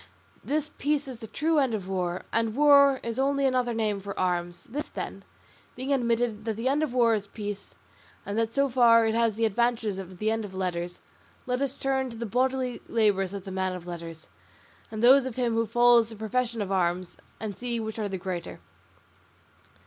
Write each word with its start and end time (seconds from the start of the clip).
This 0.43 0.71
peace 0.79 1.07
is 1.07 1.19
the 1.19 1.27
true 1.27 1.59
end 1.59 1.75
of 1.75 1.87
war; 1.87 2.23
and 2.33 2.55
war 2.55 2.99
is 3.03 3.19
only 3.19 3.45
another 3.45 3.71
name 3.75 3.99
for 4.01 4.17
arms. 4.19 4.63
This, 4.63 4.87
then, 4.87 5.23
being 5.75 5.93
admitted, 5.93 6.43
that 6.45 6.55
the 6.55 6.67
end 6.67 6.81
of 6.81 6.91
war 6.91 7.13
is 7.13 7.27
peace, 7.27 7.75
and 8.25 8.35
that 8.35 8.55
so 8.55 8.67
far 8.67 9.05
it 9.05 9.13
has 9.13 9.35
the 9.35 9.45
advantage 9.45 9.99
of 9.99 10.17
the 10.17 10.31
end 10.31 10.43
of 10.43 10.55
letters, 10.55 11.01
let 11.45 11.61
us 11.61 11.77
turn 11.77 12.09
to 12.09 12.17
the 12.17 12.25
bodily 12.25 12.81
labours 12.87 13.31
of 13.31 13.43
the 13.45 13.51
man 13.51 13.73
of 13.73 13.85
letters, 13.85 14.27
and 14.89 15.03
those 15.03 15.27
of 15.27 15.35
him 15.35 15.53
who 15.53 15.67
follows 15.67 16.09
the 16.09 16.15
profession 16.15 16.63
of 16.63 16.71
arms, 16.71 17.17
and 17.39 17.55
see 17.55 17.79
which 17.79 17.99
are 17.99 18.09
the 18.09 18.17
greater." 18.17 18.59